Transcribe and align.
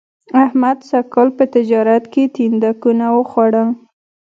احمد 0.43 0.77
سږ 0.89 1.05
کال 1.13 1.29
په 1.37 1.43
تجارت 1.55 2.03
کې 2.13 2.23
تیندکونه 2.35 3.05
و 3.15 3.19
خوړل 3.29 3.69